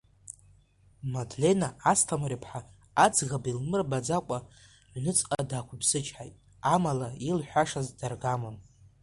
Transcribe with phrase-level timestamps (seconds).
[1.13, 2.59] Мадлена Асҭамыр-иԥҳа,
[3.03, 4.37] аӡӷаб илмырбаӡакәа,
[4.93, 6.35] ҩныҵҟа даақәыԥсычҳаит,
[6.73, 8.55] Амала, илҳәашаз даргамон.